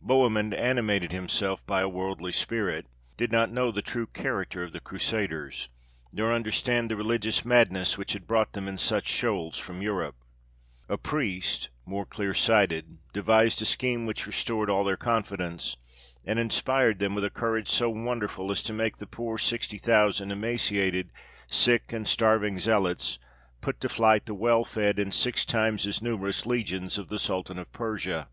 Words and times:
Bohemund, 0.00 0.54
animated 0.54 1.12
himself 1.12 1.62
by 1.66 1.82
a 1.82 1.88
worldly 1.90 2.32
spirit, 2.32 2.86
did 3.18 3.30
not 3.30 3.52
know 3.52 3.70
the 3.70 3.82
true 3.82 4.06
character 4.06 4.62
of 4.64 4.72
the 4.72 4.80
Crusaders, 4.80 5.68
nor 6.10 6.32
understand 6.32 6.90
the 6.90 6.96
religious 6.96 7.44
madness 7.44 7.98
which 7.98 8.14
had 8.14 8.26
brought 8.26 8.54
them 8.54 8.66
in 8.66 8.78
such 8.78 9.06
shoals 9.06 9.58
from 9.58 9.82
Europe. 9.82 10.16
A 10.88 10.96
priest, 10.96 11.68
more 11.84 12.06
clear 12.06 12.32
sighted, 12.32 12.96
devised 13.12 13.60
a 13.60 13.66
scheme 13.66 14.06
which 14.06 14.26
restored 14.26 14.70
all 14.70 14.84
their 14.84 14.96
confidence, 14.96 15.76
and 16.24 16.38
inspired 16.38 16.98
them 16.98 17.14
with 17.14 17.26
a 17.26 17.28
courage 17.28 17.68
so 17.68 17.90
wonderful 17.90 18.50
as 18.50 18.62
to 18.62 18.72
make 18.72 18.96
the 18.96 19.06
poor 19.06 19.36
sixty 19.36 19.76
thousand 19.76 20.30
emaciated, 20.30 21.10
sick, 21.46 21.92
and 21.92 22.08
starving 22.08 22.58
zealots 22.58 23.18
put 23.60 23.82
to 23.82 23.90
flight 23.90 24.24
the 24.24 24.32
well 24.34 24.64
fed 24.64 24.98
and 24.98 25.12
six 25.12 25.44
times 25.44 25.86
as 25.86 26.00
numerous 26.00 26.46
legions 26.46 26.96
of 26.96 27.10
the 27.10 27.18
Sultan 27.18 27.58
of 27.58 27.70
Persia. 27.70 28.28